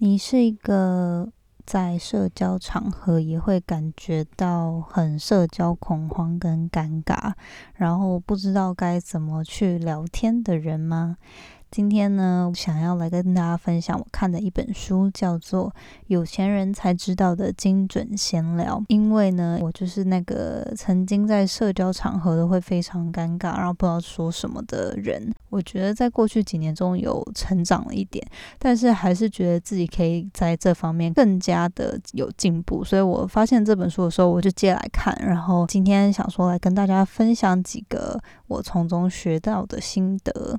[0.00, 1.32] 你是一个
[1.66, 7.32] 在社交场合也会感觉到很社交恐慌跟尴尬，
[7.74, 11.16] 然后不知道该怎么去聊天的人吗？
[11.70, 15.68] 今天呢，想要来跟大家分享我看的一本书，叫做
[16.06, 18.78] 《有钱人才知道的精准闲聊》。
[18.88, 25.32] 因为呢，我就是那个曾经在社交场合都会非常尴尬，然后不知道说什么的人。
[25.50, 28.26] 我觉得在过去几年中有成长了一点，
[28.58, 32.82] 但是还是觉得自己可以在这方面更加的有进步。
[32.82, 35.14] 所以我发现这本书的时候，我就借来看。
[35.20, 40.58] 然后今天想说来跟大家分享几个我从中学到的心得。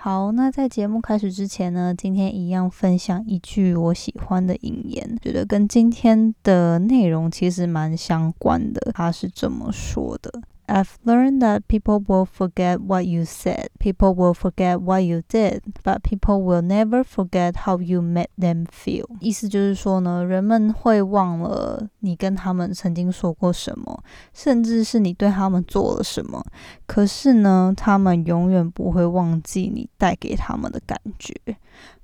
[0.00, 8.92] 好，那在节目开始之前呢，今天一样分享一句我喜欢的引言，觉得跟今天的内容其实蛮相关的。
[8.94, 10.40] 他是这么说的。
[10.68, 16.02] I've learned that people will forget what you said, people will forget what you did, but
[16.02, 19.06] people will never forget how you made them feel。
[19.20, 26.44] 意思就是说呢，人们会忘了你跟他们曾经说过什么，甚至是你对他们做了什么。
[26.86, 31.34] 可是呢，他们永远不会忘记你带给他们的感觉。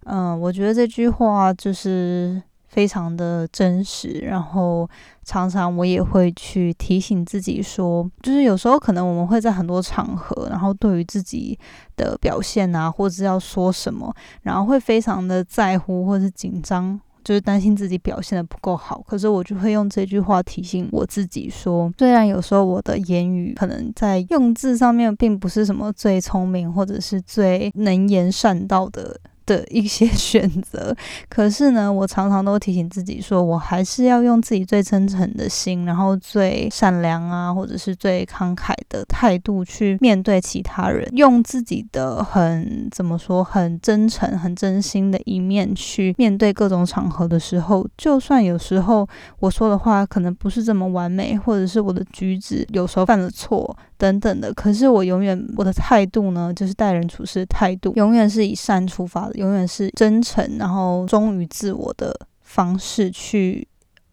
[0.05, 2.43] 嗯，我觉得这句话就是。
[2.75, 4.89] 非常的真实，然后
[5.23, 11.57] 常常我也会去提醒自己说，就是有时候可能我们会在很多场合，然后对于自己
[11.95, 19.01] 的表现啊，或者是要说什么，然后会非常的在乎或者是紧张，就是担心自己表现的不够好。
[19.07, 29.21] 可是我就会用这句话提醒我自己说，虽然有时候我的言语可能在用字上面并不是什么最聪明或者是最能言善道的。
[29.47, 30.95] 的一些选择，
[31.29, 49.07] 可是呢，我常常都提醒自己说，我还是要用自己最真诚的心，然后最善良啊，或者是最慷慨的态度去面对其他人，用自己的很怎么说，很真诚、很真心的一面去面对各种场合的时候，就算有时候
[49.41, 53.77] 我说的话可能不是这么完美，或者是我的举止有时候犯了错。
[53.97, 63.67] 等等的，可是我永远我的态度呢，就是待人处事的态度，永远是以善出发的，永远是真诚，然后忠于自我的方式去。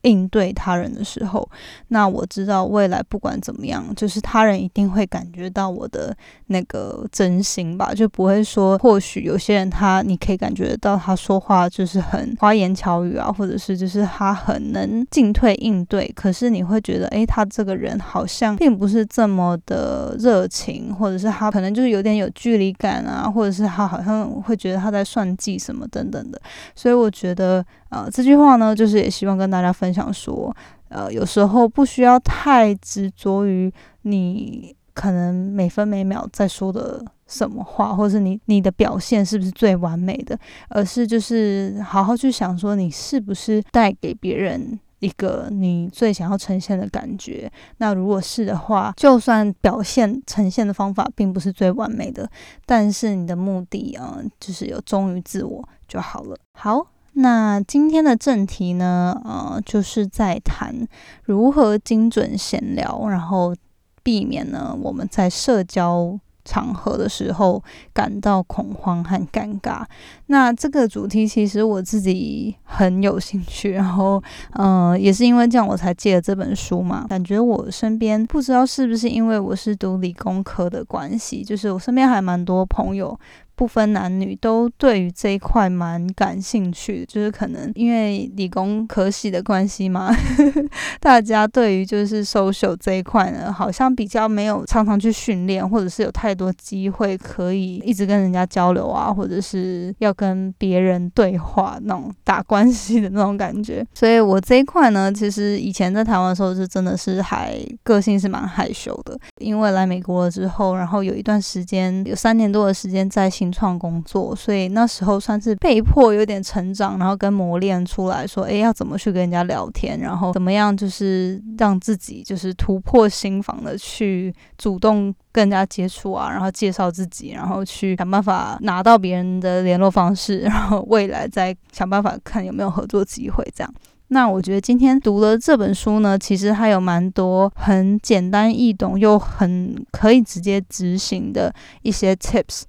[0.04, 1.48] 应对他人的时候，
[1.90, 6.16] 那我知道未来不管怎么样，就是他人一定会感觉到我的
[6.48, 26.42] 那个真心吧，就不会说，或许有些人他你可以感觉得到他说话就是很花言巧语啊，或者是就是他很能进退应对，可是你会觉得，诶，他这个人好像并不是这么的热情，或者是他可能就是有点有距离感啊，或者是他好像会觉得他在算计什么等等的，
[26.76, 27.64] 所以我觉得。
[27.92, 30.56] 呃，这句话呢，就是也希望跟大家分享说，
[30.90, 33.72] 呃，有时候不需要太执着于
[34.04, 40.38] 你可能每分每秒在说的什么话，或者是你你的表现是不是最完美的，
[40.70, 47.50] 而是就是好好去想说，你是不是带给别人一个你最想要呈现的感觉。
[47.78, 52.30] 那如果是的话，就算表现呈现的方法并不是最完美的，
[52.66, 56.36] 但是你的目的啊，就是有忠于自我就好了。
[56.60, 56.86] 好。
[57.14, 60.88] 那今天的正题呢，呃，就是在谈
[61.24, 63.56] 如何精准闲聊，然后
[64.02, 67.64] 避免呢我们在社交场合的时候
[67.94, 69.84] 感到恐慌和尴尬。
[70.28, 77.06] 那这个主题其实我自己很有兴趣，然后，嗯，也是因为这样我才借了这本书嘛。
[77.10, 83.20] 感觉我身边不知道是不是因为我是读理工科的关系，就是我身边还蛮多朋友。
[83.62, 87.06] 不分男女，都对于这一块蛮感兴趣的。
[87.06, 90.12] 就是可能因为理工科系的关系嘛，
[91.00, 103.86] 大家对于就是 social 这一块呢，好像比较没有常常去训练，或者是有太多机会可以一直跟人家交流啊，或者是要跟别人对话那种打关系的那种感觉。
[103.94, 133.74] 所以我这一块呢，其实以前在台湾的时候是真的是还个性是蛮害羞的，因为来美国了之后，然后有一段时间有三年多的时间在新创工作，所以那时候算是被迫有点成长，然后跟磨练出来说，诶，要怎么去跟人家聊天，然后怎么样就是让自己就是突破心防的去主动跟人家接触啊，然后介绍自己，然后去想办法拿到别人的联络方式， 然后未来再想办法看有没有合作机会这样。
[134.14, 142.64] 那我觉得今天读了这本书呢，其实它有蛮多很简单易懂又很可以直接执行的一些 tips。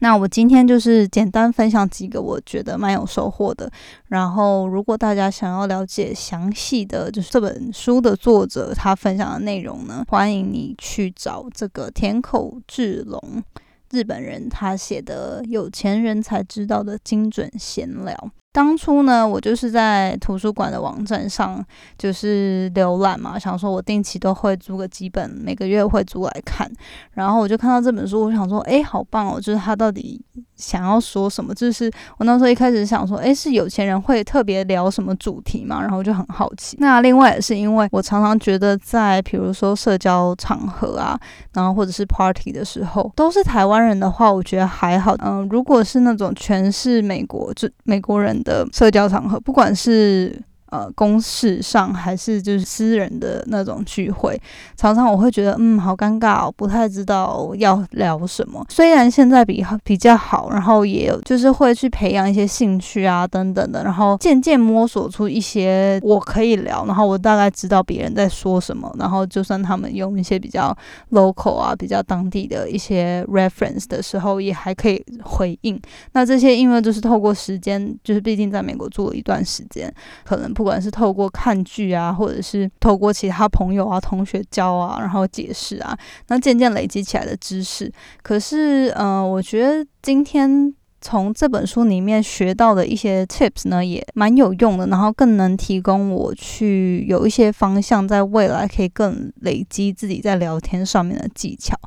[0.00, 3.70] 那我今天就是简单分享几个我觉得蛮有收获的。
[4.08, 13.42] 然后，如果大家想要了解详细的就是这本书的作者他分享的内容呢，欢迎你去找这个田口智龙。
[13.90, 18.30] 日本人他写的有钱人才知道的精准闲聊。
[18.56, 21.62] 当初呢，我就是在图书馆的网站上
[21.98, 26.66] 就是浏览嘛，想说我定期都会租个几本，每个月会租来看。
[27.12, 29.38] 然后我就看到这本书，我想说，哎，好棒哦！
[29.38, 30.18] 就是他到底
[30.54, 31.54] 想要说什么？
[31.54, 35.82] 就是我那时候一开始想说，哎，是有钱人会特别聊什么主题嘛？
[35.82, 36.78] 然后我就很好奇。
[36.80, 41.20] 那另外也是因为我常常觉得，在比如说社交场合啊，
[41.52, 45.14] 然后或者是 party 的时候，都是台湾人的话，我觉得还好。
[45.22, 48.42] 嗯，如果是那种全是美国，就美国人。
[48.46, 50.40] 的社交场合，不管是。
[50.70, 54.36] 呃，公事上还是就是私人的那种聚会，
[54.76, 58.66] 常常我会觉得，嗯，好尴尬哦，不太知道要聊什么。
[58.68, 70.76] 虽然现在比比较好，然后也有就是会去培养一些兴趣啊等等的，然后渐渐摸索出一些我可以聊，然后我大概知道别人在说什么，然后就算他们用一些比较
[71.12, 75.80] local 啊、比较当地的一些 reference 的时候，也还可以回应。
[76.12, 80.55] 那这些因为就是透过时间，就是毕竟在美国住了一段时间，可能。
[80.56, 85.94] 不管是透过看剧啊，或者是透过其他朋友啊、同学教啊，然后解释啊，
[86.28, 87.92] 那渐渐累积起来的知识。
[88.22, 90.74] 可是，嗯，我觉得今天
[91.06, 101.78] 从这本书里面学到的一些 tips 呢，也蛮有用的，然后更能提供我去有一些方向，在未来可以更累积自己在聊天上面的技巧。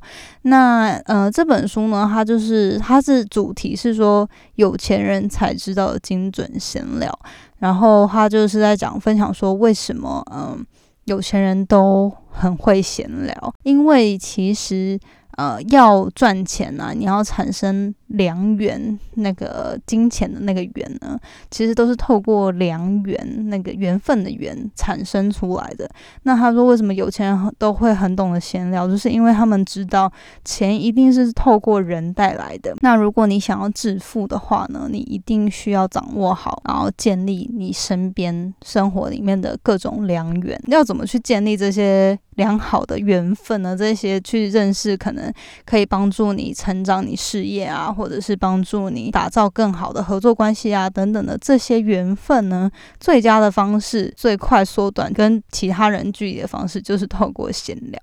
[0.44, 4.26] 那，呃，这本书呢，它就是它是主题是说
[4.56, 7.12] 有钱人才知道的精准闲聊。
[7.58, 10.66] 然后它就是在讲分享说，为什么嗯
[11.04, 14.98] 有钱人都很会闲聊，因为其实。
[15.38, 21.20] 呃，要赚钱呢，你要产生良缘，那个金钱的那个缘呢，
[21.50, 25.90] 其实都是透过良缘那个缘分的缘产生出来的。
[26.24, 30.12] 那他说，为什么有钱人都会很懂得闲聊，就是因为他们知道
[30.44, 32.76] 钱一定是透过人带来的。
[32.82, 40.60] 那如果你想要致富的话呢，你一定需要掌握好，然后建立你身边生活里面的各种良缘。
[40.68, 42.20] 要怎么去建立这些？
[42.36, 45.30] 良好的缘分呢，这些去认识可能
[45.66, 58.00] 可以帮助你成长你事业啊，或者是帮助你打造更好的合作关系啊等等的这些缘分呢，最佳的方式、最快缩短跟其他人距离的方式，就是透过闲聊。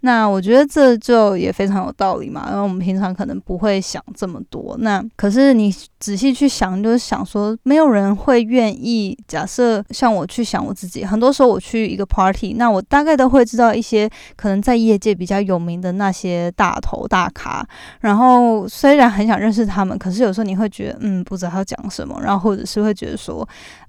[0.00, 4.74] 那我觉得这就也非常有道理嘛，因为我们平常可能不会想这么多。
[4.78, 5.70] 那可是你
[6.00, 9.14] 仔细去想，就是想说，没有人会愿意。
[9.28, 13.74] 假设像我去想我自己，很多时候我去一个 party，那我大概都会知道。
[13.74, 17.66] 一些可能在业界比较有名的那些大头大咖，
[18.02, 23.46] 然后虽然很想认识他们，可是有时候你会觉得，嗯，不知道他讲什么，然后或者是会觉得说。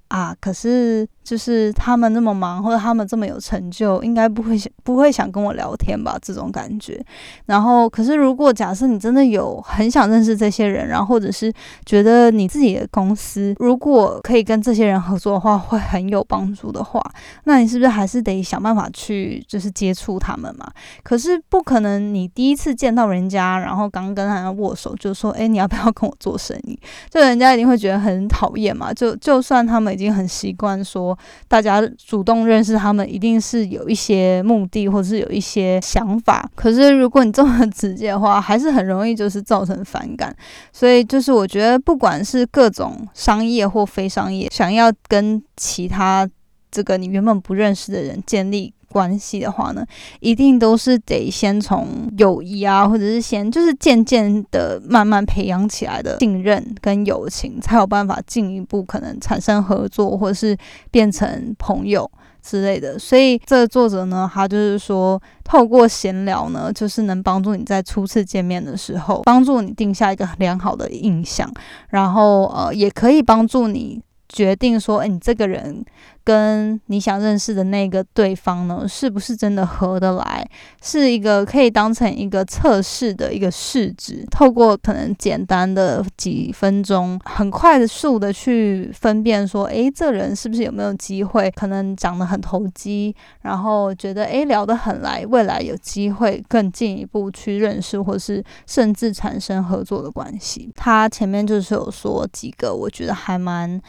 [0.08, 6.16] 啊，可是就是他们那么忙，或者他们这么有成就，应该不会想不会想跟我聊天吧？
[6.22, 7.04] 这种感觉。
[7.46, 11.52] 然后，可是如果假设你真的有很想认识这些人，然后或者是
[11.84, 17.02] 觉得你自己的公司如果可以跟这些人合作的话，会很有帮助的话，
[17.42, 20.70] 那你是不是还是得想办法去就是接触他们嘛？
[21.02, 26.78] 可是不可能，你第一次见到人家，然后刚跟他握手，就说，哎，你要不要跟我做生意？
[27.10, 28.94] 就人家一定会觉得很讨厌嘛。
[28.94, 29.96] 就就算他们。
[29.96, 31.15] 已经很习惯说，
[31.48, 36.48] 大家主动认识他们，一定是有一些目的，或者是有一些想法。
[36.54, 40.34] 可是如果你这么直接的话，还是很容易就是造成反感。
[40.72, 46.28] 所以就是我觉得，不管是各种商业或非商业，想要跟其他
[46.70, 49.84] 这个你原本不认识的人建立关系的话呢，
[50.20, 60.56] 一定都是得先从友谊啊，或者是先就是渐渐的慢慢培养起来的信任跟友情，才有办法进一步可能产生合作，或者是
[60.90, 62.10] 变成朋友
[62.42, 62.98] 之类的。
[62.98, 71.50] 所以这个作者呢，他就是说，透过闲聊呢，就是能帮助你在初次见面的时候，帮助你定下一个良好的印象，
[71.90, 74.00] 然后呃，也可以帮助你。
[74.28, 75.84] 决定说，哎，你这个人
[76.26, 80.44] 跟你想认识的那个对方呢，是不是真的合得来？
[80.82, 91.48] 是一个可以当成一个测试的一个试值，透过可能简单的几分钟，很快速的去分辨说，哎，这人是不是有没有机会？
[91.52, 100.72] 可能长得很投机，然后觉得哎聊得很来，未来有机会更进一步去认识，或是甚至产生合作的关系。
[100.74, 103.80] 他前面就是有说几个，我觉得还蛮。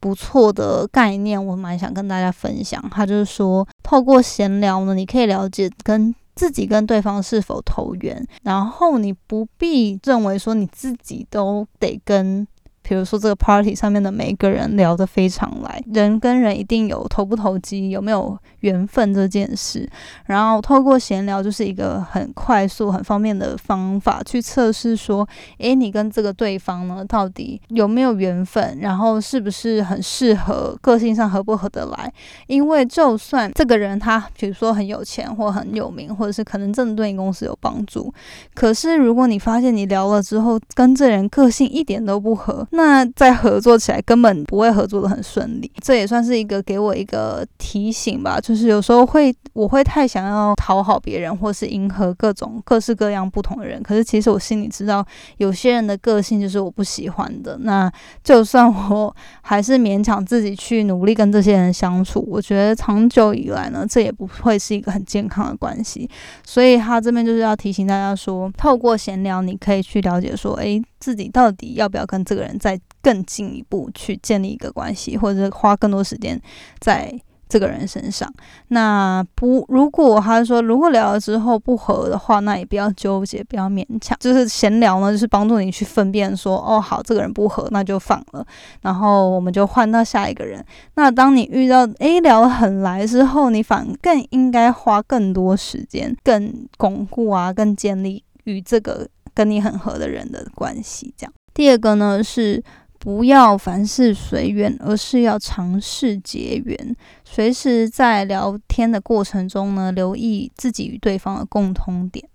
[0.00, 2.82] 不错的概念，我蛮想跟大家分享。
[2.90, 12.46] 他就是说，透过闲聊呢，你可以了解跟自己跟对方是否投缘，然后你不必认为说你自己都得跟。
[12.88, 19.88] 比如说这个 party 上面的每一个人聊得非常来，人跟人一定有投不投机，有没有缘分这件事。
[20.26, 25.28] 然后透过闲聊就是一个很快速、很方便的方法去测试说，
[25.58, 32.12] 诶，你跟这个对方呢到底有没有缘分，然后是不是很适合，个性上合不合得来。
[32.46, 38.14] 因为就算这个人他比如说很有钱或很有名，或者是可能真的对你公司有帮助，
[38.54, 48.38] 可是如果你发现你聊了之后跟这人个性一点都不合，那在合作起来根本不会合作的很顺利，这也算是一个给我一个提醒吧。
[48.38, 53.82] 就是有时候会，我会太想要讨好别人，或是迎合各种各式各样不同的人。
[53.82, 55.04] 可是其实我心里知道，
[55.38, 57.56] 有些人的个性就是我不喜欢的。
[57.62, 57.90] 那
[58.22, 66.08] 就算我还是勉强自己去努力跟这些人相处，我觉得长久以来呢，这也不会是一个很健康的关系。
[66.44, 70.82] 所以他这边就是要提醒大家说，透过闲聊，你可以去了解说，诶。
[70.98, 76.40] 自己到底要不要跟这个人再更进一步去建立一个关系，或者是花更多时间
[76.78, 77.12] 在
[77.48, 78.28] 这个人身上？
[78.68, 84.18] 那不，如果他说如果聊了之后不合的话，那也不要纠结，不要勉强。
[84.18, 88.44] 就是闲聊呢，就是帮助你去分辨说，哦，好，这个人不合，那就放了，
[88.82, 90.64] 然后我们就换到下一个人。
[90.96, 99.06] 那当你遇到诶聊很来之后，你反更应该花更多时间，更巩固啊，更建立与这个。
[99.36, 101.32] 跟你很合的人的关系，这样。
[101.52, 102.62] 第二个呢是
[102.98, 106.96] 不要凡事随缘，而是要尝试结缘。
[107.22, 112.26] 随时在聊天的过程中呢，留意自己与对方的共通点。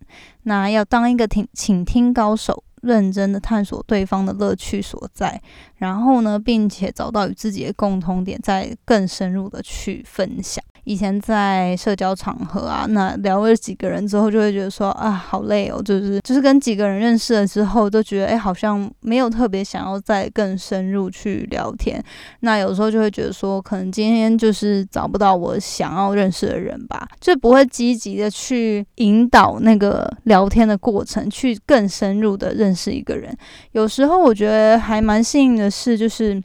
[0.43, 5.41] 那要当一个听倾听高手，认真的探索对方的乐趣所在，
[5.77, 10.63] 然后呢，并且找到与自己的共通点，再更深入的去分享。
[10.83, 22.03] 以前在社交场合啊，那聊了几个人之后，就会觉得说啊，好累哦，就是就是跟几个人认识了之后，都觉得哎，好像没有特别想要再更深入去聊天。
[22.39, 33.35] 那有时候就会觉得说，可能今天就是找不到我想要认识的人吧，就不会积极的去引导那个聊天的过程，去更深入的认识一个人。
[33.73, 36.41] 有时候我觉得还蛮幸运的是，就是。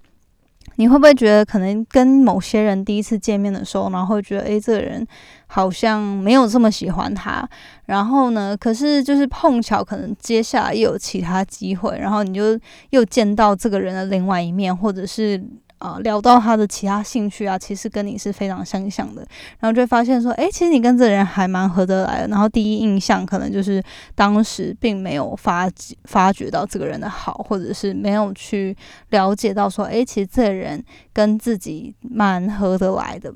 [0.77, 5.07] 你会不会觉得可能跟某些人第一次见面的时候，然后觉得诶，这个人
[5.47, 7.47] 好像没有这么喜欢他，
[7.87, 12.59] 然后呢，可是就是碰巧可能接下来又有其他机会，然后你就
[12.91, 15.43] 又见到这个人的另外一面，或者是。
[15.79, 19.21] 啊，聊到他的其他兴趣啊，其实跟你是非常相像的，
[19.61, 22.29] 然后就会发现说，诶，其实你跟这人还蛮合得来的。
[22.29, 23.83] 然后第一印象可能就是
[24.15, 25.71] 当时并没有发
[26.05, 28.77] 发觉到这个人的好，或者是没有去
[29.11, 33.33] 了解到说，诶，其实这人跟自己蛮合得来的。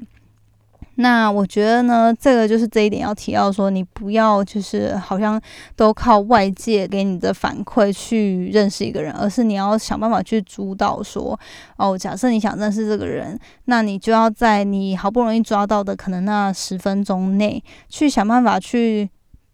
[1.00, 5.40] 那我觉得呢，这个就是这一点要提到说，你不要就是好像
[5.74, 11.38] 都靠外界给你的反馈去认识一个人，而是你要想办法去主导说，
[11.78, 19.08] 哦，假设你想认识这个人，那你就要在你好不容易抓到的可能那十分钟内，去想办法去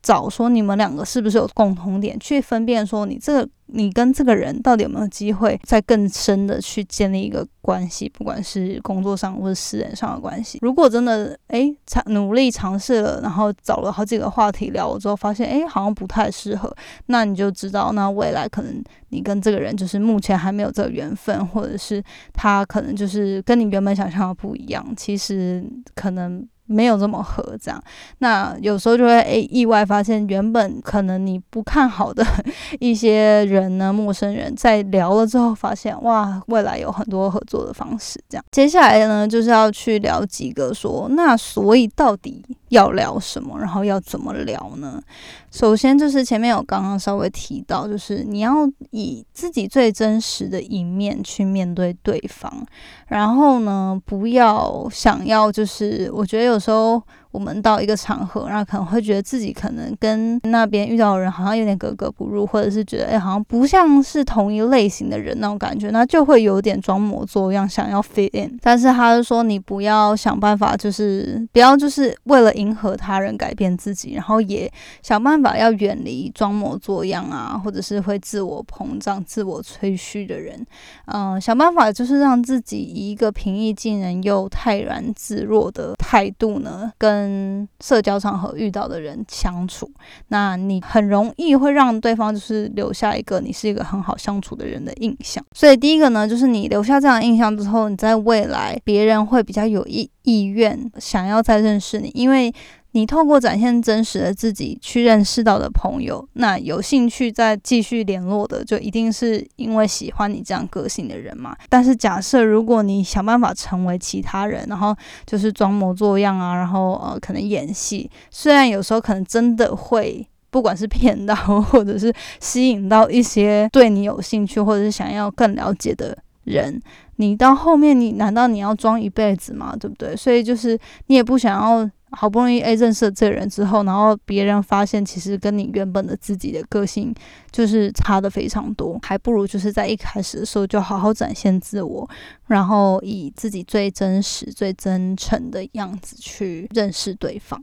[0.06, 3.50] 找说你们两个是不是有共同点，去分辨说你这个。
[3.68, 10.60] 你跟这个人到底有没有机会再更深的去建立一个关系，不管是工作上或者私人上的关系。
[10.62, 16.72] 如果真的诶尝努力尝试了，然后找了好几个话题聊了之后，发现诶好像不太适合，
[17.06, 22.00] 那你就知道，那未来可能你跟这个人就是目前还没有这个缘分，或者是
[22.32, 26.46] 他可能就是跟你原本想象的不一样，其实可能。
[26.66, 27.82] 没有这么合，这样，
[28.18, 32.24] 那有时候就会诶意外发现，原本可能你不看好的
[32.80, 38.20] 一些人呢，陌生人，在聊了之后发现，哇，未来有很多合作的方式。
[38.28, 42.44] 这样，接下来呢，就是要去聊几个说，那所以到底。
[42.76, 45.02] 要聊什么，然后要怎么聊呢？
[45.50, 48.52] 首先就是前面有刚刚稍微提到，就是你要
[48.90, 52.64] 以自己最真实的一面去面对对方，
[53.08, 57.02] 然后呢，不要想要就是我觉得有时候。
[57.36, 68.58] 我们到一个场合，然后可能会觉得自己可能跟那边遇到的人好像有点格格不入，或者是觉得哎，好像不像是同一类型的人那种感觉，那就会有点装模作样，想要 fit in。
[68.62, 80.66] 但是他就说，你不要想办法，就是不要就是为了迎合他人改变自己，然后也想办法要远离装模作样啊，或者是会自我膨胀、自我吹嘘的人。
[81.12, 89.90] 嗯，想办法就是让自己以一个平易近人又泰然自若的态度呢，跟跟社交场合遇到的人相处，
[90.28, 95.44] 那你很容易会让对方就是留下一个你是一个很好相处的人的印象。
[95.52, 102.54] 所以第一个呢，就是你留下这样的印象之后，你在未来别人会比较有意意愿想要再认识你，因为。
[102.96, 111.54] 你透过展现真实的自己去认识到的朋友，那有兴趣再继续联络的，就一定是因为喜欢你这样个性的人嘛。
[111.68, 122.10] 但是假设如果你想办法成为其他人，然后就是装模作样啊，然后呃可能演戏，虽然有时候可能真的会不管是骗到或者是
[122.40, 126.80] 吸引到一些对你有兴趣或者是想要更了解的人，
[127.16, 129.76] 你到后面你难道你要装一辈子吗？
[129.78, 130.16] 对不对？
[130.16, 131.86] 所以就是你也不想要。
[132.16, 137.14] 好不容易诶认识了这个人之后，然后别人发现其实跟你原本的自己的个性
[137.52, 142.08] 就是差的非常多，还不如就是在一开始的时候就好好展现自我，
[142.46, 147.62] 然后以自己最真实、最真诚的样子去认识对方。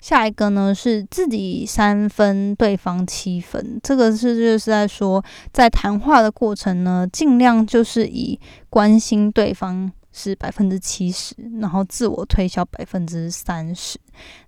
[0.00, 9.90] 下一个呢是自己三分，对方七分，这个是就是在说，在谈话的过程呢，尽量就是以关心对方。
[10.18, 13.98] 是百分之七十，然后自我推销百分之三十。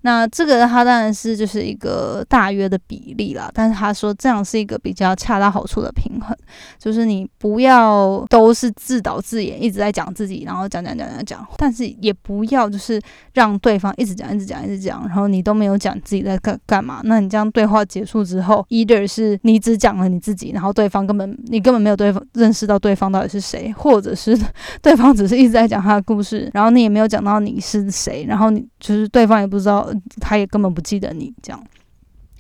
[0.02, 6.37] 那这个他当然是就是一个大约的比例啦，但是他说这样是一个比较恰到好处的平衡，
[6.78, 13.00] 就是你不要都是自导自演，一直在讲自己，然后讲讲讲讲讲，但是也不要就是
[13.34, 17.00] 让对方一直讲一直讲一直讲，然后你都没有讲自己在干干嘛。
[17.04, 24.38] 那你这样对话结束之后，either 是你只讲了你自己，然后对方根本你根本没有对方认识到对方到底是谁，或者是
[24.80, 29.57] 对方只是一直在讲他的故事，然后你也没有讲到你是谁，然后你就是对方也不。
[29.58, 31.60] 不知道，他也根本不记得你这样，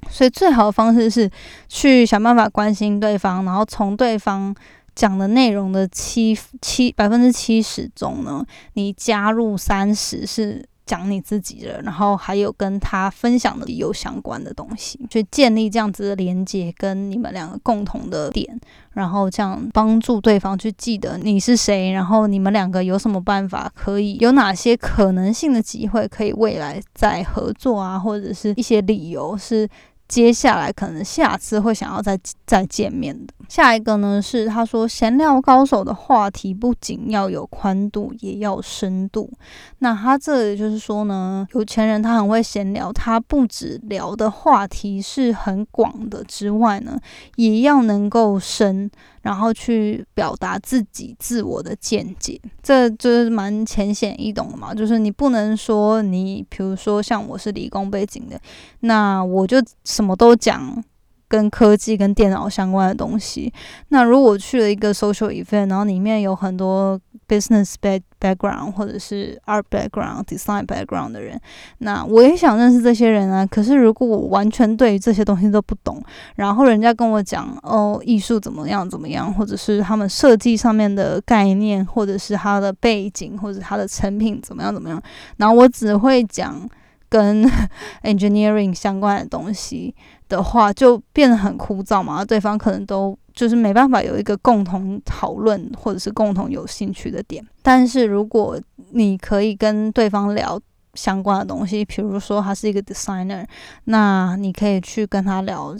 [0.08, 1.28] 所以最好的方式是
[1.68, 4.54] 去想办法关心对方，然后从对方
[4.94, 10.67] 讲的内容的七七百分之七十中呢，你加入三十是。
[10.88, 18.58] 讲你自己的，然后还有跟他分享的有相关的东西，去建立这样子的连接，跟你们两个共同的点，
[18.94, 29.68] 然后这样帮助对方去记得你是谁，然后你们两个有什么办法，可以有哪些可能性的机会，可以未来再合作啊，或者是一些理由是。
[30.08, 33.34] 接下来可能下次会想要再再见面的。
[33.48, 39.30] 下一个呢是他说，闲聊高手的话题不仅要有宽度，也要深度。
[39.78, 46.98] 那他这里就是说呢，有钱人他很会闲聊，他不止聊的话题是很广的之外呢，
[47.36, 48.90] 也要能够深。
[49.22, 54.74] 然后去表达自己自我的见解，这就是蛮浅显易懂的嘛。
[54.74, 58.40] 就是你不能说你，比如说像我是理工背景的，
[58.80, 60.82] 那我就什么都讲
[61.28, 63.52] 跟科技跟电脑相关的东西。
[63.88, 67.00] 那如果去了一个 social event，然后里面有很多。
[67.28, 71.38] Business back background 或者是 art background design background 的人，
[71.78, 73.44] 那我也想认识这些人啊。
[73.46, 76.02] 可是如果我完全对于这些东西都不懂，
[76.36, 85.00] 然后人家跟我讲哦，艺术怎么样怎么样，或者是他们设计上面的概念，或者是他的背景，或者他的成品怎么样怎么样，
[85.36, 86.68] 然后我只会讲
[87.08, 87.44] 跟
[88.02, 89.94] engineering 相关的东西
[90.28, 92.24] 的话，就变得很枯燥嘛。
[92.24, 93.16] 对方可能都。
[93.38, 100.60] 就是没办法有一个共同讨论或者是共同有兴趣的点，但是如果你可以跟对方聊
[100.94, 103.46] 相关的东西，比如说他是一个 designer，
[103.84, 105.72] 那你可以去跟他聊，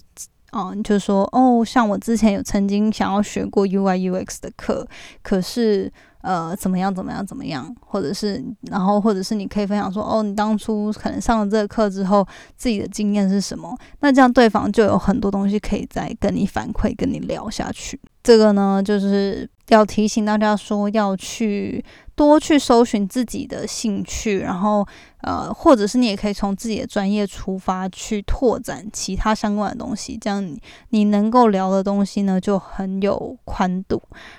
[0.52, 4.86] 嗯，就说哦，像我之前有曾经想要学过 UI UX 的课，
[5.20, 5.92] 可是。
[6.22, 6.92] 呃，怎么样？
[6.94, 7.24] 怎么样？
[7.24, 7.74] 怎么样？
[7.80, 12.26] 或者是，然后，或者是你可以分享说，哦，你当初可能上了这个课之后，
[12.56, 13.76] 自己的经验是什么？
[14.00, 18.00] 那这样对方就有很多东西可以再跟你反馈，跟你聊下去。
[18.28, 21.82] 这个呢，就是要提醒大家说，要去
[22.14, 24.86] 多去搜寻自己的兴趣，然后
[25.22, 30.60] 呃，或者是你也可以从自己的专业出发去拓展其他相关的东西，这样你
[30.90, 33.98] 你能够聊的东西呢就很有宽度。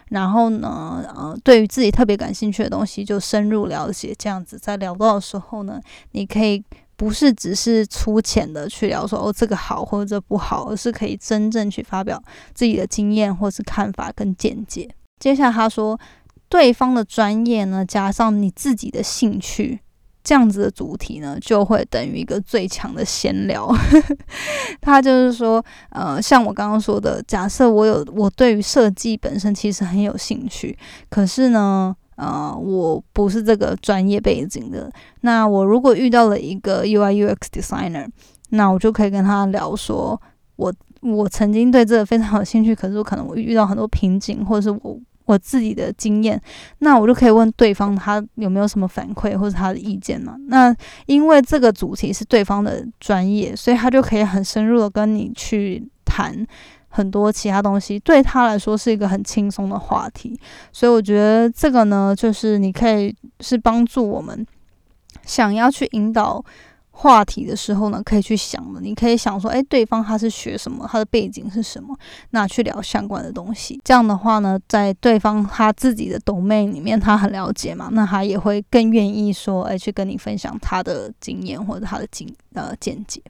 [0.09, 6.63] 然后呢，呃，对于自己特别感兴趣的东西就深入了解，这样子在聊到的时候呢，你可以。
[6.99, 12.21] 不是只是粗浅的去聊说哦这个好或者不好，而是可以真正去发表
[12.53, 14.89] 自己的经验或是看法跟见解。
[15.17, 15.97] 接下来他说，
[16.49, 19.79] 对方的专业呢加上你自己的兴趣，
[20.25, 23.73] 这样子的主题呢就会等于一个最强的闲聊。
[24.81, 30.77] 他就是说，呃，像我刚刚说的，假设我有我对于设计本身其实很有兴趣，
[31.09, 31.95] 可是呢。
[32.19, 34.91] 呃，我不是这个专业背景的。
[35.21, 38.05] 那我如果遇到了一个 UI UX designer，
[38.49, 40.21] 那我就可以跟他聊说，
[40.57, 46.41] 我我曾经对这个非常有兴趣，可是我可能我遇到很多瓶颈，或者是我我自己的经验，
[46.79, 50.35] 那我就可以问对方他有没有什么反馈或者他的意见嘛？
[50.47, 56.45] 那因为这个主题是对方的专业，所以他就可以很深入的跟你去谈。
[56.89, 60.37] 很多其他东西对他来说是一个很轻松的话题，
[60.71, 64.45] 所以我觉得这个呢，就是你可以是帮助我们
[65.23, 66.43] 想要去引导
[66.91, 68.81] 话题的时候呢，可以去想的。
[68.81, 71.97] 你可以想说，哎，对方他是学什么，他的背景是什么，
[72.31, 73.79] 那去聊相关的东西。
[73.85, 83.21] 这样的话呢，在对方他自己的 domain 里面，他很了解嘛，那他也会更愿意说，哎，去跟你分享他的经验或者他的经呃见解。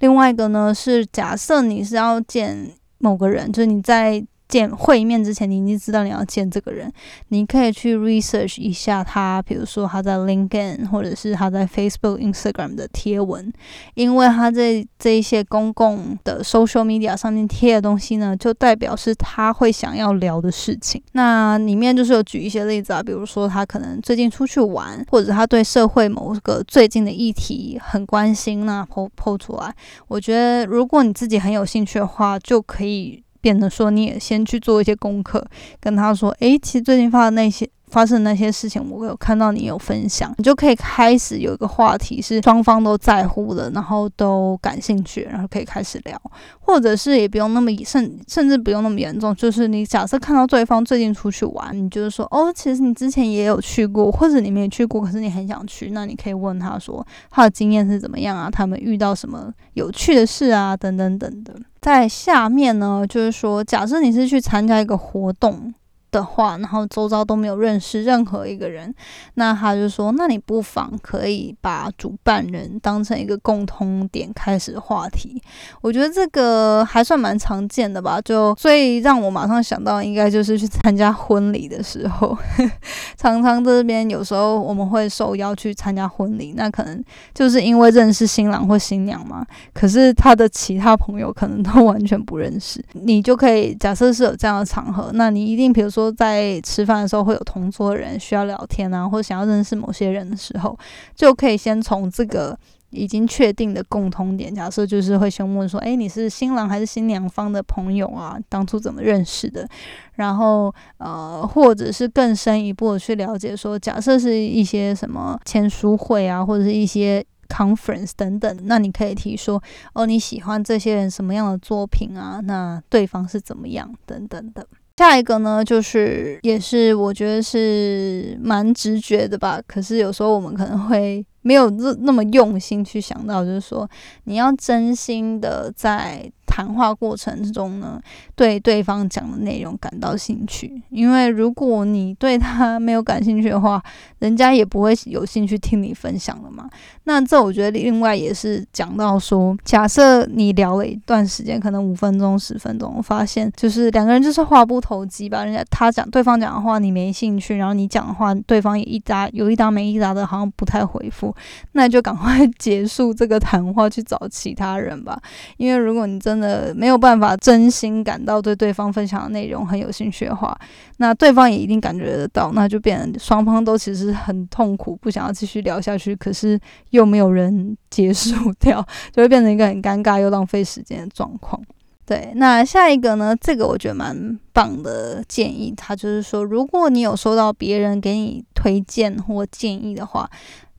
[0.00, 4.24] 另外一个呢，是假设你是要见某个人，就是你在。
[4.48, 6.90] 见会面之前，你已经知道你要见这个人，
[7.28, 13.52] 你可以去 research 一下他，比如说他在 LinkedIn 或者是他在 Facebook、Instagram 的贴文，
[13.94, 21.02] 因为他在这一些公共的 social media 上面贴的东西呢，就代表是他会想要聊的事情。
[21.12, 29.74] 那里面就是有举一些例子啊，比如说他可能最近出去玩，或者他对社会某个最近的议题很关心，那 po po 出来。
[30.08, 33.22] 我觉得如果你自己很有兴趣的话，就可以。
[33.48, 35.42] 变得说，你也先去做一些功课，
[35.80, 37.66] 跟他说，诶，其实最近发的那些。
[37.90, 46.20] 发生那些事情，我有看到你有分享，你就可以开始有一个话题是双方都在乎的，然后都感兴趣，然后可以开始聊，
[46.60, 61.54] 或者是也不用那么甚甚至不用那么严重，就是你假设看到对方最近出去玩，你就是说哦，其实你之前也有去过，或者你没有去过，可是你很想去，那你可以问他说他的经验是怎么样啊，他们遇到什么有趣的事啊，等等等的。
[61.80, 65.72] 在下面呢，就是说假设你是去参加一个活动。
[66.10, 68.94] 的话，然后周遭都没有认识任何一个人，
[69.34, 75.42] 那他就说：“那你不妨可以把主办人当成一个共通点开始话题。”
[75.82, 78.18] 我觉得这个还算蛮常见的吧。
[78.20, 82.36] 就最让我马上想到，应该就是去参加婚礼的时候，
[83.18, 89.44] 常常这边有时候我们会受邀去参加婚礼，那可能就是因为认识新郎或新娘嘛。
[89.74, 95.97] 可是他的其他朋友可能都完全不认识，你就可以假设是有这样的场合，那你一定比如说。
[95.98, 100.78] 说在吃饭的时候会有同桌人需要聊天啊，或者想要认识某些人的时候，
[101.16, 102.56] 就可以先从这个
[102.90, 108.38] 已经确定的共同点，假设就是会先问说：“诶，你是新郎还是新娘方的朋友啊？
[108.48, 109.68] 当初怎么认识的？”
[110.14, 119.60] 然后呃，或者是更深一步的去了解说，假设是一些什么签书会啊，或者是一些 conference 等等，那你可以提说
[119.94, 122.38] ：“哦，你喜欢这些人什么样的作品啊？
[122.44, 123.92] 那对方是怎么样？
[124.06, 124.64] 等等的。”
[124.98, 133.88] 下一个呢，就是也是我觉得是蛮直觉的吧，可是有时候我们可能会没有那那么用心去想到，就是说
[134.24, 136.30] 你要真心的在。
[136.50, 138.00] 谈话过程之中呢，
[138.34, 143.80] 对对方讲的内容感到兴趣，因为如果你对他没有感兴趣的话，
[144.20, 146.68] 人家也不会有兴趣听你分享了嘛。
[147.04, 155.44] 那这我觉得另外也是讲到说，假设你聊了一段时间，可能五分钟、十分钟，发现就是两个人就是话不投机吧。
[155.44, 161.27] 人家他讲对方讲的话你没兴趣，然后你讲的话对方也一答有一答没一答的，好像不太回复，
[161.72, 165.20] 那就赶快 结束这个谈话，去找其他人吧。
[165.56, 170.58] 因为如果你真的，没有办法真心感到对对方分享的内容很有兴趣的话，
[170.98, 176.58] 那对方也一定感觉得到，那就变成双方都其实很痛苦，不想要继续聊下去，可是
[176.90, 181.60] 又没有人 结束掉，就会变成一个很尴尬又浪费时间的状况。
[182.04, 183.36] 对，那下一个呢？
[183.38, 190.30] 这个我觉得蛮棒的建议，他就是说，如果你有收到别人给你推荐或建议的话。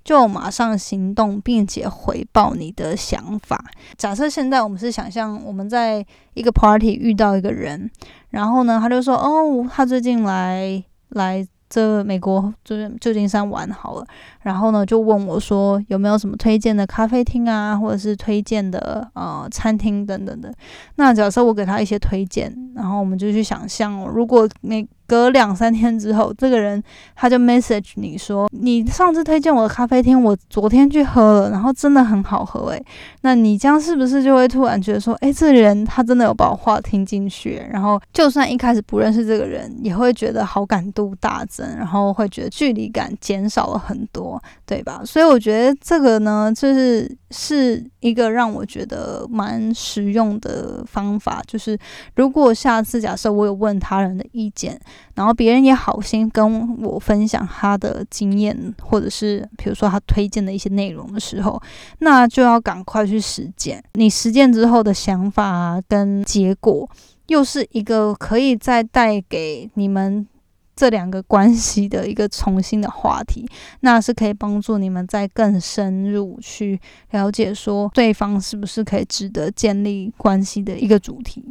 [0.10, 3.64] 就马上行动，并且回报你的想法。
[3.96, 7.88] 假设现在我们是想象我们在一个 party 遇到一个人，
[8.32, 14.08] 然后呢，他就说：“哦，他最近来来。”这美国就旧金山玩好了，
[14.42, 20.52] 然后呢就问我说有没有什么推荐的咖啡厅啊，或者是推荐的呃餐厅等等的。
[20.96, 26.82] 那假设我给他一些推荐，然后我们就去想象，如果那隔两三天之后，这个人
[27.16, 32.86] 他就 message 你说，你上次推荐我的咖啡厅，我昨天去喝了，然后真的很好喝诶。
[33.22, 45.02] 那你这样是不是就会突然觉得说，诶，这人他真的有把我话听进去，然后就算一开始不认识这个人，也会觉得好感度大增，然后会觉得距离感减少了很多，对吧？
[45.04, 51.76] 所以我觉得这个呢，就是是一个让我觉得蛮实用的方法，就是
[52.16, 54.80] 如果下次假设我有问他人的意见。
[55.16, 61.62] 然后别人也好心跟我分享他的经验，或者是比如说他推荐的一些内容的时候，
[62.00, 63.84] 那就要赶快去实践。
[63.94, 66.90] 你实践之后的想法跟结果，
[67.28, 70.26] 又是一个可以再带给你们
[70.76, 73.46] 这两个关系的一个重新的话题，
[73.82, 76.80] 那是可以帮助你们再更深入去
[77.12, 81.44] 了解说对方是不是可以值得建立关系的一个主题。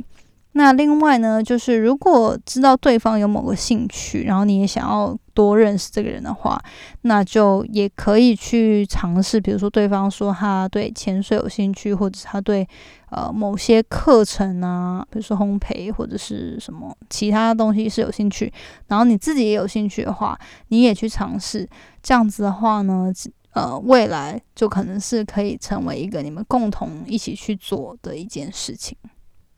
[0.53, 6.61] 那另外呢，就是如果知道对方有某个兴趣，然后你也想要多认识这个人的话，
[7.03, 9.41] 那就也可以去尝试。
[9.41, 12.67] 比如说，对方说他对潜水有兴趣，或者他对
[13.11, 18.53] 呃某些课程啊，比如说烘焙或者是什么其他东西是有兴趣，
[18.89, 20.37] 然后你自己也有兴趣的话，
[20.69, 21.69] 你也去尝试。
[22.03, 23.13] 这样子的话呢，
[23.53, 28.97] 呃，未来就可能是可以成为一个你们共同一起去做的一件事情。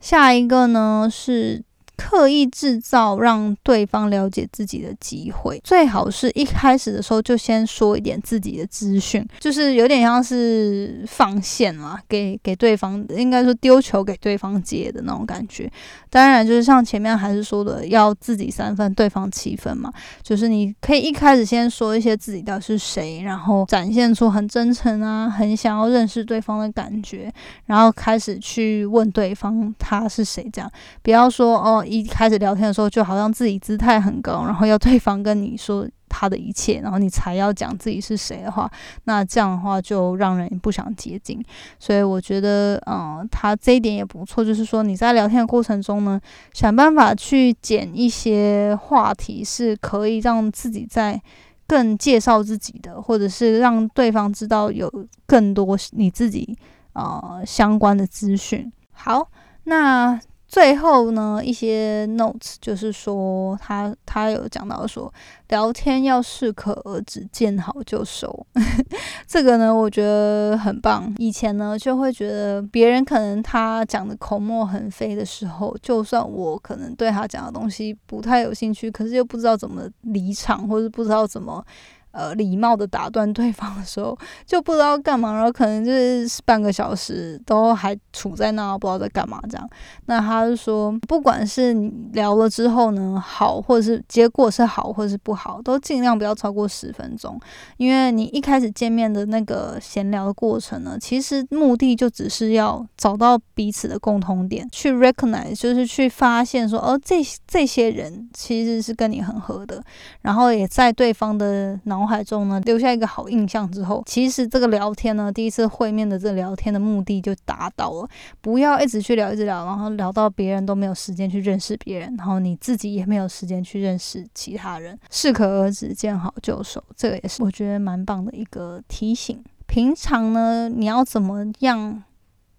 [0.01, 1.65] 下一个呢是。
[2.01, 15.71] 刻意制造让对方了解自己的机会，最好是一开始的时候就先说一点自己的资讯，就是有点像是放线啦，给给对方，应该说丢球给对方接的那种感觉。
[16.09, 19.93] 当然，就是像前面还是说的，要自己三分，对方七分嘛。
[20.23, 27.31] 就是你可以一开始先说一些自己到底是谁，然后展现出很真诚啊，很想要认识对方的感觉，
[27.67, 31.85] 然后开始去问对方他是谁，这样不要说哦。
[31.91, 38.71] 一开始聊天的时候，就好像自己姿态很高， 然后要对方跟你说他的一切，然后你才要讲自己是谁的话，
[39.05, 41.45] 那这样的话就让人不想接近。
[41.79, 46.21] 所以我觉得，嗯，他这一点也不错，就是说你在聊天的过程中呢，
[46.53, 51.21] 想办法去捡一些话题，是可以让自己在
[51.67, 54.89] 更介绍自己的，或者是让对方知道有
[55.27, 56.57] 更多你自己
[56.93, 58.73] 呃相关的资讯。
[58.93, 59.29] 好，
[59.65, 60.21] 那。
[60.51, 65.13] 最后呢，一些 notes 就是说，他他有讲到说，
[65.49, 68.45] 聊天要适可而止，见好就收。
[69.29, 71.15] 这个呢，我觉得很棒。
[71.19, 81.65] 以前呢，就会觉得别人可能他讲的口沫横飞的时候，就算我可能对他讲的东西不太有兴趣，可是又不知道怎么离场，或者不知道怎么。
[82.13, 89.71] 呃，礼貌的打断对方的时候，就不知道干嘛，然后可能就是半个小时都还处在那，不知道在干嘛这样。
[90.07, 97.41] 那他就说，不管是你聊了之后呢，好，或者是结果是好，或者是不好，都尽量不要超过十分钟，
[97.77, 109.81] 因为你一开始见面的那个闲聊的过程呢，其实目的就只是要找到彼此的共同点，去 recognize，就是去发现说，哦，这这些人其实是跟你很合的，
[110.23, 112.00] 然后也在对方的脑。
[112.01, 118.09] 脑海中呢留下一个好印象之后，其实这个聊天呢，第一次会面的这聊天的目的就达到了。
[118.41, 124.99] 不要一直去聊，一直聊，然后聊到别人都没有时间去认识别人，然后你自己也没有时间去认识其他人。
[125.11, 129.45] 适可而止，见好就收，这个也是我觉得蛮棒的一个提醒。
[129.67, 132.03] 平常呢，你要怎么样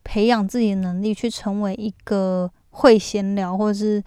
[0.04, 4.04] 培养自己的能力，去成为一个会闲聊，或者是？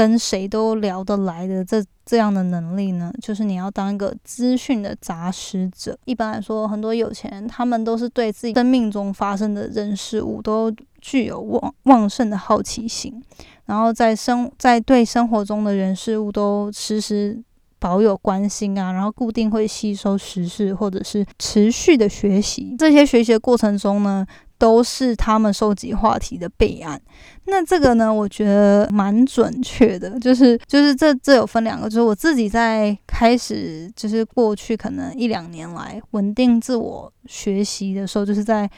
[0.00, 5.94] 跟谁都聊得来的这这样的能力呢，就是你要当一个资讯的杂食者。
[6.06, 13.22] 一般来说，很多有钱人他们都是对自己生命中发生的人事物都具有旺旺盛的好奇心，
[13.66, 17.38] 然后在生在对生活中的人事物都时时
[17.78, 22.74] 保有关心啊，然后固定会吸收时事或者是持续的学习。
[22.78, 24.26] 这些学习的过程中呢。
[24.60, 27.00] 都是他们收集话题的备案。
[27.46, 30.20] 那这个呢，我觉得蛮准确的。
[30.20, 38.70] 就是 就是这这有分两个，就是我自己在开始，就是过去可能一两年来稳定自我学习的时候，就是在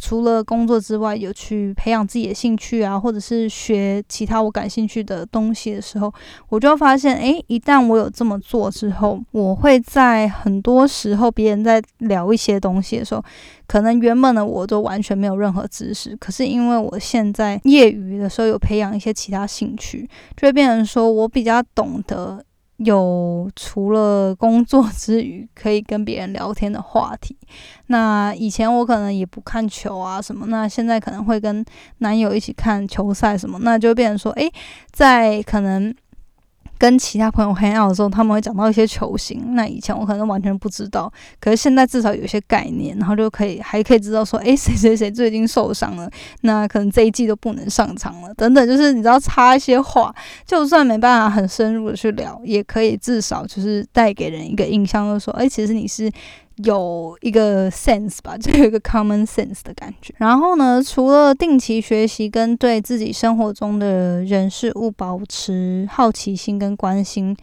[0.00, 6.12] 除了工作之外，有去培养自己的兴趣啊，或者是学其他我感兴趣的东西的时候，
[6.48, 13.22] 我就发现，诶，一旦我有这么做之后，我会在很多时候别人在聊一些东西的时候，
[13.66, 22.44] 可能原本的我都完全没有任何知识，可是因为我现在业余的时候有培养一些其他兴趣，就会变成说我比较懂得。
[22.78, 27.36] 有除了工作之余可以跟别人聊天的话题，
[27.86, 31.64] 那以前我可能也不看球啊什么，那现在可能会跟
[31.98, 34.52] 男友一起看球赛什么，那就变成说，诶，
[34.92, 35.94] 在可能。
[36.78, 39.54] 跟其他朋友 hang out 的时候，他们会讲到一些球星。
[39.54, 46.10] 那以前我可能完全不知道，可是现在至少有一些概念，然后就可以还可以知道说，诶， 谁谁谁最近受伤了，
[46.42, 48.66] 那可能这一季都不能上场了，等等。
[48.66, 50.14] 就是你知道插一些话，
[50.46, 56.10] 就算没办法很深入的去聊，也可以至少就是带给人一个印象，就是说，诶，其实你是。
[56.64, 60.14] 有一个 sense 吧， 就有一个 common sense 的感觉。
[60.16, 67.36] 然后呢，除了定期学习跟对自己生活中的人事物保持好奇心跟关心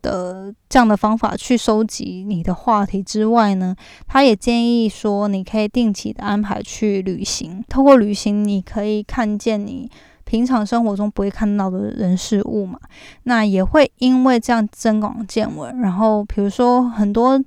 [0.00, 7.62] 的这样的方法去收集你的话题之外呢，他也建议说，你可以定期的安排去旅行。
[7.68, 9.90] 透过旅行，你可以看见你
[10.24, 12.78] 平常生活中不会看到的人事物嘛。
[13.24, 15.78] 那也会因为这样增广见闻。
[15.80, 17.38] 然后，比如说很多。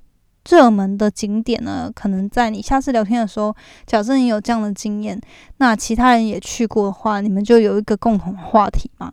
[0.48, 3.56] 热门的景点呢，可能在你下次聊天的时候，
[3.86, 5.20] 假设你有这样的经验，
[5.58, 9.12] 那其他人也去过的话，你们就有一个共同话题嘛。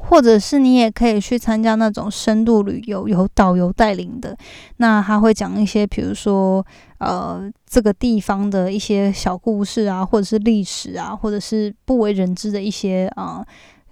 [0.00, 4.36] 或者是你也可以去参加那种深度旅游，有导游带领的，
[4.76, 6.64] 那他会讲一些，比如说
[6.98, 13.44] 呃这个地方的一些小故事啊，或者是历史啊，或者是不为人知的一些啊。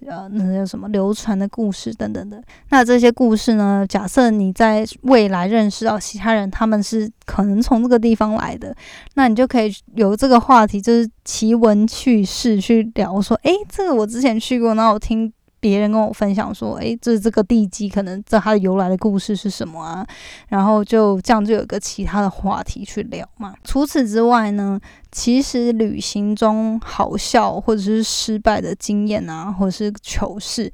[0.06, 2.42] 呃那叫什么流传的故事等等的。
[2.70, 3.84] 那这些故事呢？
[3.88, 8.74] 假设你在未来认识到其他人，他们是可能从这个地方来的，
[9.14, 13.20] 那你就可以有这个话题，就是奇闻趣事去聊。
[13.20, 15.32] 说，诶，这个我之前去过，然后我听。
[15.68, 20.06] 别人跟我分享说：“诶，这这个地基可能这它的由来的故事是什么啊？”
[20.48, 23.52] 然后就这样就有个其他的话题去聊嘛。
[23.64, 30.70] 除此之外呢，其实旅行中好笑或者是失败的经验啊，或者是糗事，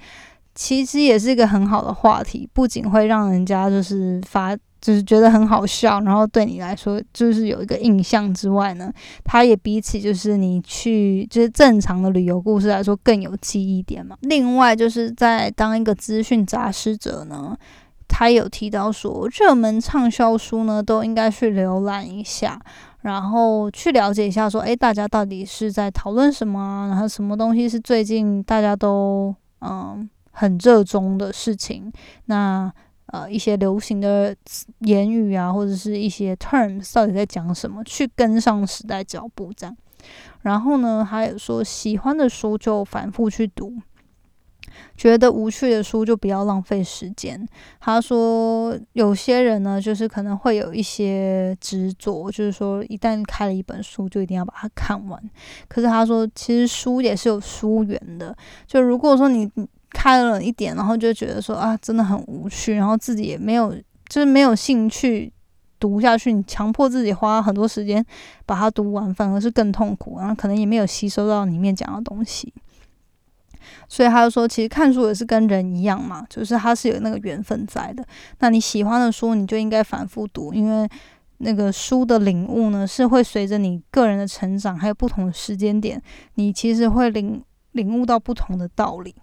[0.54, 4.54] 其实也是一个很好的话题，不仅会让人家就是发。
[4.82, 8.92] 就是觉得很好笑，然后对你来说就是有一个印象之外呢，
[9.22, 14.16] 它也比起就是你去就是正常的旅游故事来说更有记忆点嘛。
[14.22, 17.56] 另外就是在当一个资讯杂识者呢，
[18.08, 22.60] 他有提到说热门畅销书呢都应该去浏览一下，
[23.02, 31.92] 然后去了解一下说，诶，大家到底是在讨论什么，然后什么东西是最近大家都嗯很热衷的事情，
[32.24, 32.72] 那。
[33.12, 34.34] 呃，一些流行的
[34.80, 37.84] 言语啊，或者是一些 terms，到底在讲什么？
[37.84, 39.76] 去跟上时代脚步，这样。
[40.40, 43.74] 然后呢，还有说喜欢的书就反复去读，
[44.96, 47.46] 觉得无趣的书就不要浪费时间。
[47.78, 55.22] 他说，有些人呢，就是可能会有一些执着，就是说一旦开了一本书，就一定要把它看完。
[55.68, 58.34] 可是他说，其实书也是有书缘的。
[58.66, 59.50] 就如果说你。
[59.92, 63.74] 开了一点，然后就觉得说啊，真的很无趣，然后自己也没有，
[64.08, 65.32] 就是没有兴趣
[65.78, 66.32] 读下去。
[66.32, 68.04] 你强迫自己花很多时间
[68.46, 72.52] 把它读完，反而是更痛苦，然后可能也没有吸收到里面讲的东西。
[73.88, 78.04] 所以他就说，其实看书也是跟人一样嘛，就是它是有那个缘分在的。
[78.40, 80.88] 那你喜欢的书，你就应该反复读，因为
[81.38, 86.02] 那个书的领悟呢，是会随着你个人的成长，还有不同的时间点，
[86.34, 89.14] 你其实会领领悟到不同的道理。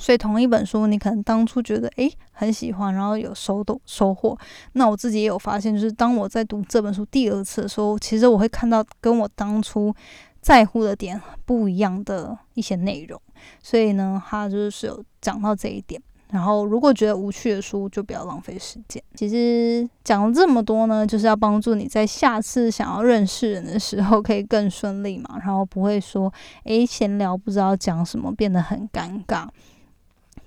[0.00, 4.38] 所以同一本书，你可能当初觉得诶很喜欢，然后有收到收获。
[4.74, 9.92] 那我自己也有发现，就是当我在读这本书第二次的时候，其实我会看到跟我当初
[10.40, 13.20] 在乎的点不一样的一些内容。
[13.60, 16.00] 所以呢，他就是有讲到这一点。
[16.30, 19.02] 然后如果觉得无趣的书，就不要浪费时间。
[19.14, 26.30] 其实讲了这么多呢，就是要帮助你在下次想要认识人的时候可以更顺利嘛，然后不会说
[26.64, 29.48] 诶闲聊不知道讲什么，变得很尴尬。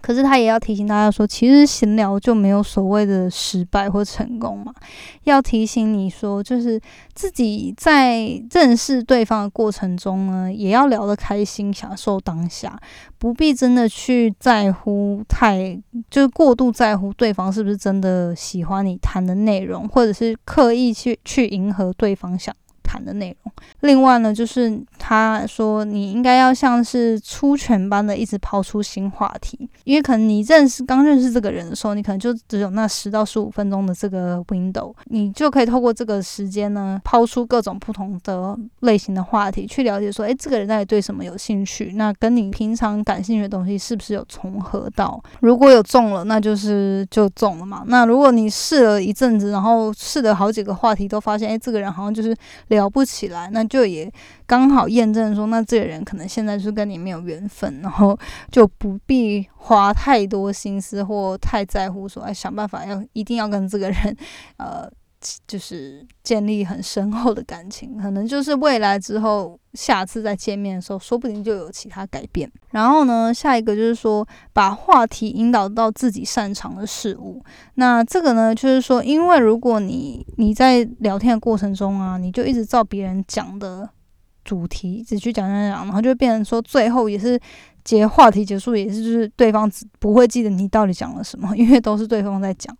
[0.01, 4.73] 可是他也要提醒大家说，其实闲聊就没有所谓的失败或成功嘛。
[5.23, 6.79] 要提醒你说，就是
[7.13, 8.19] 自己在
[8.51, 12.79] 认识对方的过程中呢，也要聊得开心，享受当下，
[13.17, 22.53] 不必真的去在乎太，就是过度在乎对方是不是真的喜欢你谈的内容，或者是刻意去去迎合对方想。
[22.83, 23.53] 谈的内容。
[23.81, 41.93] 另外呢，就是他说你应该要像是出拳般的一直抛出新话题，因为可能你认识刚认识这个人的时候，你可能就只有那十到十五分钟的这个 window，你就可以透过这个时间呢，抛出各种不同的类型的话题，去了解说，诶，这个人到底对什么有兴趣？
[41.95, 45.19] 那跟你平常感兴趣的东西是不是有重合到？
[45.39, 47.83] 如果有中了，那就是就中了嘛。
[47.87, 52.35] 那如果你试了一阵子，然后试了好几个话题，都发现，诶，这个人好像就是
[52.67, 54.11] 聊不起来，那就也
[54.51, 58.19] 刚好验证说，那这个人可能现在就是跟你没有缘分，然后
[58.51, 64.17] 就不必花太多心思或太在乎说，哎，想办法要一定要跟这个人，
[64.57, 64.91] 呃。
[65.45, 72.51] 就是建立很深厚的感情，可能就是未来之后下次再见面的时候，说不定就有其他改变。
[72.71, 77.39] 然后呢，下一个就是说把话题引导到自己擅长的事物。
[77.75, 83.87] 那这个呢，就是说，因为如果你你在聊天的过程中啊，你就一直照别人讲的
[84.51, 87.39] 主题一直去讲讲讲，然后就变成说最后也是
[87.85, 92.77] 结话题结束，也是就是对方不会记得你到底讲了什么，因为都是对方在讲。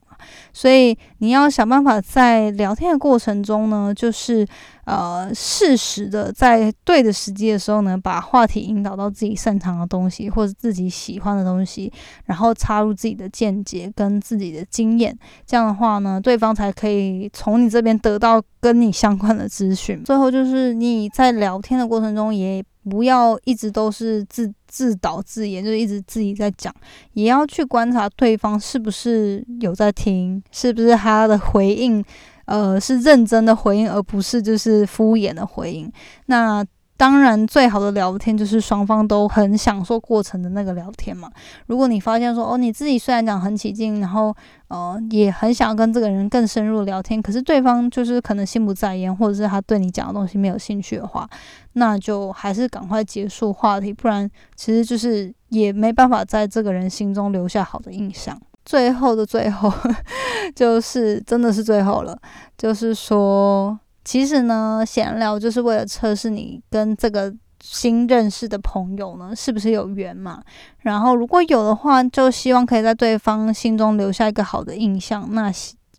[0.53, 4.45] 所以你要想办法在聊天的过程中呢，就是
[4.85, 11.91] 呃适时的在对的时机的时候呢，把话题引导到自己擅长的东西或者自己喜欢的东西，
[12.25, 15.17] 然后插入自己的见解跟自己的经验。
[15.45, 20.03] 这样的话呢，对方才可以从你这边得到跟你相关的资讯。
[20.03, 22.63] 最后就是你在聊天的过程中也。
[22.89, 26.73] 不要一直都是自自导自演，就是一直自己在讲，
[27.13, 32.03] 也要去观察对方是不是有在听，是不是他的回应，
[32.45, 35.91] 呃，是认真的回应，而不是就是敷衍的回应。
[36.27, 36.65] 那。
[37.01, 41.27] 当然，最好的聊天就是双方都很享受过程的那个聊天嘛。
[41.65, 44.31] 如果你发现说，哦，你自己虽然讲很起劲，然后
[44.67, 51.27] 呃也很想要跟这个人更深入聊天，可是对方就是可能心不在焉，或者是他对你讲的东西没有兴趣的话，
[51.73, 58.39] 那就还是赶快结束话题，不然其实就是也没办法在这个人心中留下好的印象。
[58.63, 59.73] 最后的最后，
[60.55, 62.15] 就是真的是最后了，
[62.55, 63.79] 就是说。
[64.03, 70.41] 其实呢，闲聊就是为了测试你跟这个新认识的朋友呢是不是有缘嘛。
[70.79, 75.27] 然后如果有的话，就希望可以在对方心中留下一个好的印象。
[75.33, 75.51] 那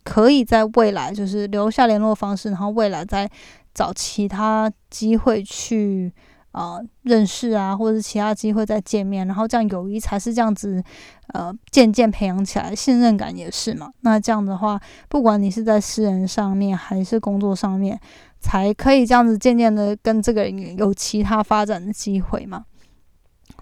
[0.04, 3.30] 可以在未来就是留下联络方式，然后未来再
[3.72, 6.12] 找其他机会去。
[6.52, 10.82] 呃，认识啊，或者是其他机会再见面，然后这样友谊才是这样子，
[11.28, 13.90] 呃，渐渐培养起来，信任感也是嘛。
[14.02, 17.98] 那这样的话，不管你是在私人上面还是工作上面，
[18.38, 22.66] 才可以这样子渐渐的跟这个人有其他发展的机会嘛。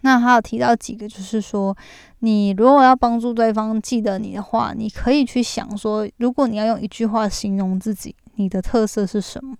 [0.02, 1.76] 那还有提到几个，就是说，
[2.20, 9.54] 你如果要帮助对方记得你的话，你可以去想说，如果你要用一句话形容自己，你的特色是什么？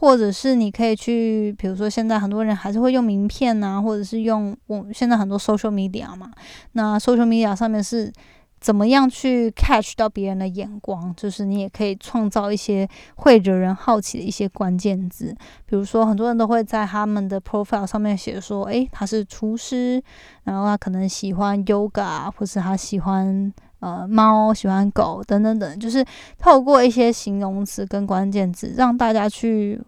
[0.00, 6.30] 或者是你可以去，比如说现在很多人还是会用名片呐，或者是用我现在很多 social media 嘛。
[6.72, 8.12] 那 social media 上面是
[8.60, 11.12] 怎么样去 catch 到别人的眼光？
[11.16, 15.36] 就是你也可以创造一些会惹人好奇的一些关键字，
[15.66, 20.00] 比如说很多人都会在他们的 profile 上面写说，诶，他是厨师，
[20.44, 23.52] 然后他可能喜欢 yoga，或是他喜欢。
[23.80, 26.04] 呃，猫喜欢狗等等等，就是
[26.36, 29.80] 透过一些形容词跟关键字，让大家去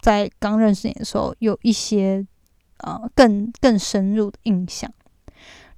[0.00, 2.26] 在刚认识你的时候有一些
[2.78, 4.90] 呃更更深入的印象。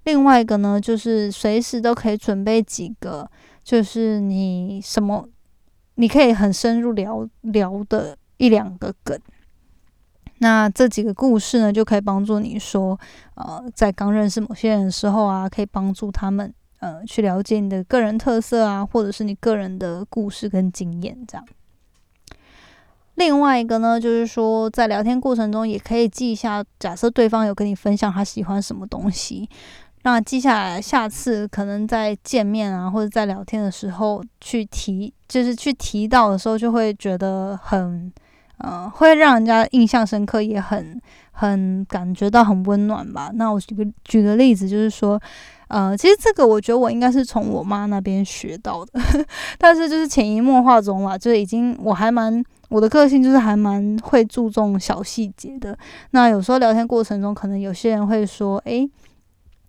[0.04, 3.28] 另外一个呢，就是随时都可以准备几个，
[3.64, 5.28] 就是你什么
[5.96, 9.18] 你可以很深入聊聊的一两个梗。
[10.38, 12.96] 那这几个故事呢，就可以帮助你说，
[13.34, 16.54] 呃，在刚认识某些人的时候啊，可以帮助他们。
[16.80, 21.44] 呃，去了解你的个人特色啊，或者是你个人的故事跟经验这样。
[23.16, 29.50] 另外一个呢，就是说在聊天过程中也可以记一下，假设对方有跟你分享他喜欢什么东西，
[30.02, 38.12] 那记下来，下次可能在见面啊，或者在聊天的时候去提，就是去提到的时候，就会觉得很，
[38.58, 41.02] 呃，会让人家印象深刻，也很
[41.32, 43.32] 很感觉到很温暖吧。
[43.34, 45.20] 那我举个举个例子，就是说。
[45.68, 48.92] 呃，其实这个我觉得我应该是从我妈那边学到的，
[49.58, 55.76] 但是就是潜移默化中啦，就已经我还蛮我的个性就是还蛮会注重小细节的。
[56.12, 58.88] 那有时候聊天过程中，可能有些人会说，诶，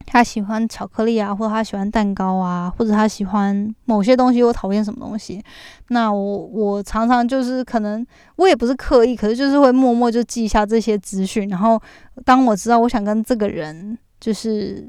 [0.05, 5.43] 他喜欢巧克力啊，或者他喜欢蛋糕啊，或者他喜欢某些东西，我讨厌什么东西。
[5.89, 8.05] 那我我常常就是可能
[8.37, 11.77] 我也不是刻意，可是就是会默默就记下这些资讯，然后
[12.23, 14.87] 当我知道我想跟这个人就是。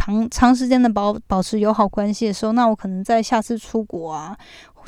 [0.00, 4.36] 长长时间的保保持友好关系的时候，那我可能在下次出国啊。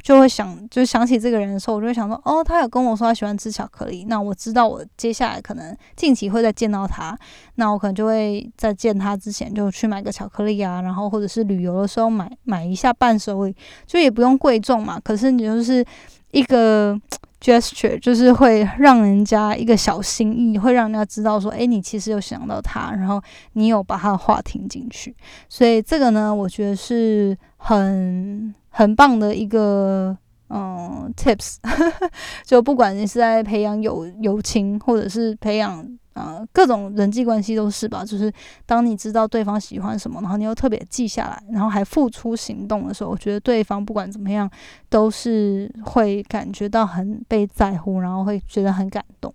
[0.02, 7.16] 就会想，就想起这个人的时候，我就会想说，哦，他有跟我说他喜欢吃巧克力，那我知道我接下来可能近期会再见到他，
[7.56, 13.54] 那我可能就会在见他之前就去买个巧克力啊，然后或者是旅游的时候买买一下伴手礼，
[13.86, 15.84] 就也不用贵重嘛，可是你就是
[16.32, 17.00] 一个
[17.40, 23.22] gesture，就是会让人家一个小心意，会让人家知道说，哎，你其实有想到他，然后
[23.52, 25.14] 你有把他的话听进去，
[25.48, 28.52] 所以这个呢，我觉得是很。
[28.74, 30.16] 很棒的一个
[30.48, 31.56] 嗯 tips，
[32.42, 38.04] 就不管你是在培养友友情，或者是培养呃各种人际关系都是吧。
[38.04, 38.32] 就是
[38.66, 44.50] 当你知道对方喜欢什么，然后你又特别记下来，然后还付出行动的时候，我觉得对方不管怎么样
[44.88, 49.32] 都是会感觉到很被在乎，然后会觉得很感动。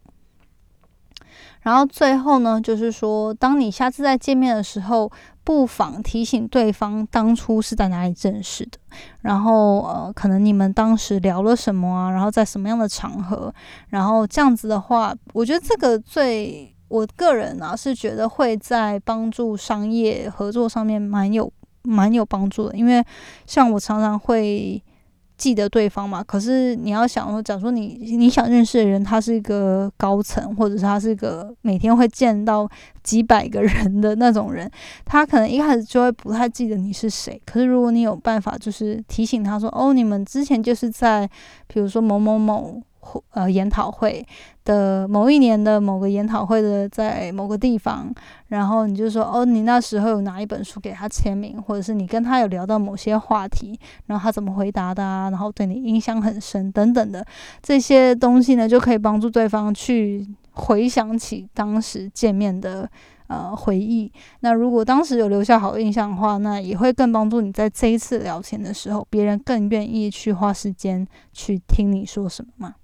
[1.68, 5.12] 然后最后呢，就是说，当你下次再见面的时候，
[5.44, 8.78] 不妨提醒对方当初是在哪里认识的，
[9.24, 13.54] 然后呃，可能你们当时聊了什么啊，然后在什么样的场合，
[13.90, 21.52] 然后这样子的话，我觉得这个最我个人啊是觉得会在帮助商业合作上面蛮有
[21.82, 23.04] 蛮有帮助的，因为
[23.46, 24.82] 像我常常会。
[25.38, 26.24] 记得对方嘛？
[26.24, 32.68] 可是你要想说，假如说你你想认识的人，他是一个高层，或者是他是一个每天会见到
[33.04, 34.70] 几百个人的那种人，
[35.06, 37.40] 他可能一开始就会不太记得你是谁。
[37.46, 41.30] 可是如果你有办法，就是提醒他说：“哦，你们之前就是在，
[41.68, 42.82] 比如说某某某。”
[43.32, 44.26] 呃，研讨会
[44.66, 48.14] 的某一年的某个研讨会的在某个地方，
[48.48, 57.26] 然后你就说哦，你那时候有拿一本书给他签名，或者是你跟他有聊到某些话题，然后他怎么回答的啊，然后对你印象很深等等的
[57.62, 62.90] 这些东西呢，就可以帮助对方去回想起当时见面的
[63.28, 64.12] 呃回忆。
[64.42, 72.76] 那如果当时有留下好印象的话，那也会更帮助你在这一次聊天的时候，别人更愿意去花时间去听你说什么嘛。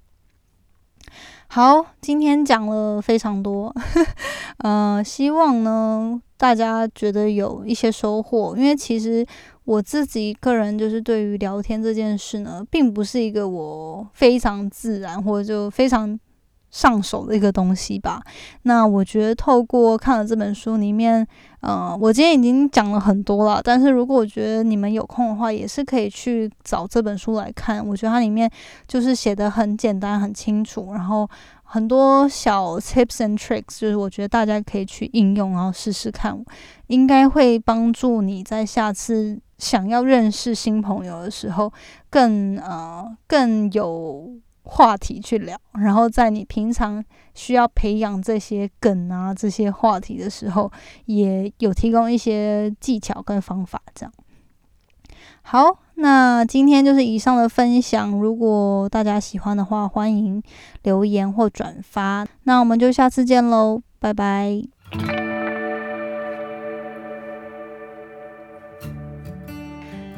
[1.55, 3.71] 好，今天讲了非常多，
[4.57, 8.55] 呃，希望呢大家觉得有一些收获。
[8.57, 9.23] 因为其实
[9.65, 16.19] 我自己个人就是对于聊天这件事呢，并不是一个我非常自然或者就非常。
[16.73, 18.19] 上手的一个东西吧。
[18.63, 21.25] 那我觉得透过看了这本书里面，
[21.61, 23.61] 呃，我今天已经讲了很多了。
[23.63, 27.85] 但是如果我觉得你们有空的话，也是可以去找这本书来看。
[27.87, 28.49] 我觉得它里面
[28.87, 31.29] 就是写的很简单、很清楚，然后
[31.61, 36.43] 很多小 tips and tricks，就是我觉得大家可以去应用，然后试试看，
[36.87, 41.71] 应该会帮助你在下次想要认识新朋友的时候，
[42.09, 44.31] 更呃更有。
[44.63, 47.03] 话题去聊，然后在你平常
[47.33, 50.71] 需要培养这些梗啊、这些话题的时候，
[51.05, 53.81] 也有提供一些技巧跟方法。
[53.93, 54.13] 这样
[55.41, 58.11] 好，那今天就是以上的分享。
[58.11, 60.41] 如果大家喜欢的话，欢迎
[60.83, 62.25] 留言或转发。
[62.43, 65.22] 那我们就下次见喽，拜拜。